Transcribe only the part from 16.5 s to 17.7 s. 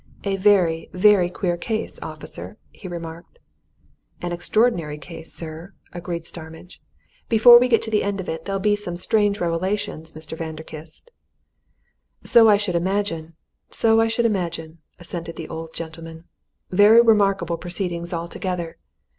"Very remarkable